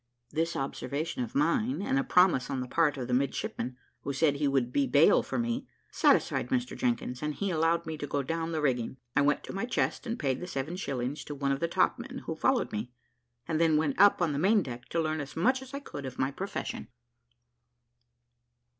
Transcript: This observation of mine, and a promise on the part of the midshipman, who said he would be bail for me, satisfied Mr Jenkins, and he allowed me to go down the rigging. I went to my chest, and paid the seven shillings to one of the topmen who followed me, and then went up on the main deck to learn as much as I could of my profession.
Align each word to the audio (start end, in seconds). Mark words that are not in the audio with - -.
This 0.31 0.55
observation 0.55 1.23
of 1.23 1.35
mine, 1.35 1.83
and 1.83 1.99
a 1.99 2.03
promise 2.03 2.49
on 2.49 2.59
the 2.59 2.67
part 2.67 2.97
of 2.97 3.07
the 3.07 3.13
midshipman, 3.13 3.77
who 3.99 4.11
said 4.13 4.37
he 4.37 4.47
would 4.47 4.73
be 4.73 4.87
bail 4.87 5.21
for 5.21 5.37
me, 5.37 5.67
satisfied 5.91 6.49
Mr 6.49 6.75
Jenkins, 6.75 7.21
and 7.21 7.35
he 7.35 7.51
allowed 7.51 7.85
me 7.85 7.99
to 7.99 8.07
go 8.07 8.23
down 8.23 8.51
the 8.51 8.63
rigging. 8.63 8.97
I 9.15 9.21
went 9.21 9.43
to 9.43 9.53
my 9.53 9.65
chest, 9.67 10.07
and 10.07 10.17
paid 10.17 10.39
the 10.39 10.47
seven 10.47 10.75
shillings 10.75 11.23
to 11.25 11.35
one 11.35 11.51
of 11.51 11.59
the 11.59 11.67
topmen 11.67 12.21
who 12.25 12.35
followed 12.35 12.71
me, 12.71 12.91
and 13.47 13.61
then 13.61 13.77
went 13.77 14.01
up 14.01 14.23
on 14.23 14.33
the 14.33 14.39
main 14.39 14.63
deck 14.63 14.85
to 14.89 14.99
learn 14.99 15.21
as 15.21 15.35
much 15.37 15.61
as 15.61 15.71
I 15.71 15.79
could 15.79 16.07
of 16.07 16.17
my 16.17 16.31
profession. 16.31 16.87